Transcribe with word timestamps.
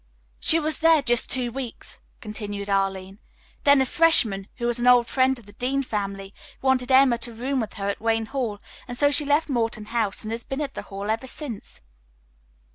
"She 0.39 0.59
was 0.59 0.79
there 0.79 1.03
just 1.03 1.29
two 1.29 1.51
weeks," 1.51 1.99
continued 2.21 2.71
Arline. 2.71 3.19
"Then 3.65 3.83
a 3.83 3.85
freshman, 3.85 4.47
who 4.55 4.65
was 4.65 4.79
an 4.79 4.87
old 4.87 5.05
friend 5.05 5.37
of 5.37 5.45
the 5.45 5.53
Dean 5.53 5.83
family, 5.83 6.33
wanted 6.59 6.91
Emma 6.91 7.19
to 7.19 7.31
room 7.31 7.59
with 7.59 7.73
her 7.75 7.87
at 7.87 8.01
Wayne 8.01 8.25
Hall, 8.25 8.59
and 8.87 8.97
so 8.97 9.11
she 9.11 9.25
left 9.25 9.47
Morton 9.47 9.85
House 9.93 10.23
and 10.23 10.31
has 10.31 10.43
been 10.43 10.59
at 10.59 10.73
the 10.73 10.81
Hall 10.89 11.11
ever 11.11 11.27
since." 11.27 11.81